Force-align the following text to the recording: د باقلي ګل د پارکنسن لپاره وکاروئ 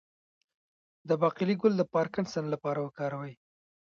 د 1.07 1.09
باقلي 1.21 1.55
ګل 1.61 1.73
د 1.77 1.83
پارکنسن 1.93 2.45
لپاره 2.53 2.79
وکاروئ 2.81 3.33